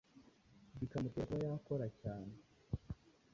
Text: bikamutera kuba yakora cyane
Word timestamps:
bikamutera 0.79 1.23
kuba 1.29 1.43
yakora 1.49 1.85
cyane 2.01 2.33